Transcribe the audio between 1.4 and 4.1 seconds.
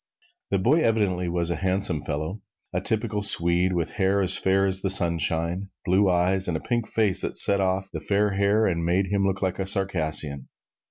a handsome fellow, a typical Swede, with